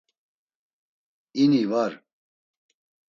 İni 1.43 1.63
var. 1.71 1.93